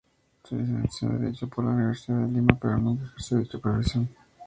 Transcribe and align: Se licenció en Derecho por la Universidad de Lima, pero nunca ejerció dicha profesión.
Se 0.45 0.55
licenció 0.55 1.09
en 1.09 1.19
Derecho 1.21 1.47
por 1.47 1.63
la 1.63 1.73
Universidad 1.73 2.21
de 2.21 2.31
Lima, 2.33 2.57
pero 2.59 2.75
nunca 2.79 3.05
ejerció 3.05 3.37
dicha 3.37 3.59
profesión. 3.59 4.09